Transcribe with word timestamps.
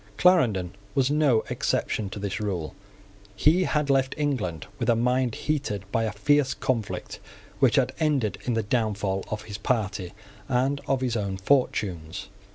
Clarendon 0.17 0.73
was 0.95 1.11
no 1.11 1.41
exception 1.51 2.09
to 2.09 2.17
this 2.17 2.39
rule. 2.39 2.73
He 3.35 3.65
had 3.65 3.87
left 3.87 4.15
England 4.17 4.65
with 4.79 4.89
a 4.89 4.95
mind 4.95 5.35
heated 5.35 5.85
by 5.91 6.05
a 6.05 6.11
fierce 6.11 6.55
conflict 6.55 7.19
which 7.59 7.75
had 7.75 7.93
ended 7.99 8.39
in 8.45 8.55
the 8.55 8.63
downfall 8.63 9.23
of 9.29 9.43
his 9.43 9.59
party 9.59 10.13
and 10.49 10.81
of 10.87 11.01
his 11.01 11.15
own 11.15 11.37
fortunes. 11.37 12.29